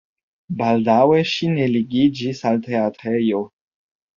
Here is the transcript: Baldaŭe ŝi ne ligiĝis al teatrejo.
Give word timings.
Baldaŭe 0.61 1.19
ŝi 1.33 1.51
ne 1.57 1.67
ligiĝis 1.75 2.43
al 2.53 2.61
teatrejo. 2.71 3.47